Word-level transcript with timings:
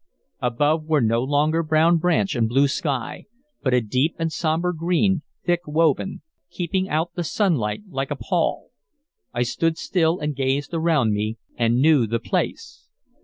Above 0.41 0.85
were 0.87 0.99
no 0.99 1.23
longer 1.23 1.61
brown 1.61 1.97
branch 1.97 2.33
and 2.35 2.49
blue 2.49 2.67
sky, 2.67 3.25
but 3.61 3.71
a 3.71 3.81
deep 3.81 4.15
and 4.17 4.33
sombre 4.33 4.75
green, 4.75 5.21
thick 5.45 5.59
woven, 5.67 6.23
keeping 6.49 6.89
out 6.89 7.13
the 7.13 7.23
sunlight 7.23 7.83
like 7.87 8.09
a 8.09 8.15
pall. 8.15 8.71
I 9.31 9.43
stood 9.43 9.77
still 9.77 10.17
and 10.17 10.35
gazed 10.35 10.73
around 10.73 11.13
me, 11.13 11.37
and 11.55 11.79
knew 11.79 12.07
the 12.07 12.17
place. 12.17 12.89